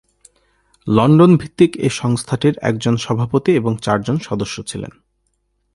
London 0.87 1.31
ভিত্তিক 1.37 1.71
এ 1.77 1.89
সংস্থাটির 2.01 2.55
একজন 2.61 2.95
সভাপতি 2.97 3.51
এবং 3.55 3.73
চার 3.77 3.99
জন 4.03 4.17
সদস্য 4.19 4.55
ছিলেন। 4.63 4.91